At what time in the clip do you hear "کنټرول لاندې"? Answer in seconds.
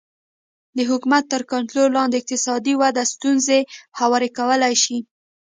1.51-2.15